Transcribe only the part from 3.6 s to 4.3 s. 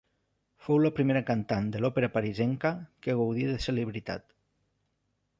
celebritat.